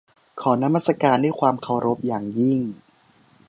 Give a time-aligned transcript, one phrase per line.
[0.41, 2.61] ขอนมัสการด้วยความเคารพอย่างยิ่ง